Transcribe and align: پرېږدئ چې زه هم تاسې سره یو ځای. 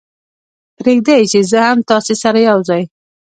پرېږدئ 0.77 1.21
چې 1.31 1.39
زه 1.51 1.59
هم 1.67 1.79
تاسې 1.89 2.13
سره 2.23 2.39
یو 2.49 2.59
ځای. 2.67 2.83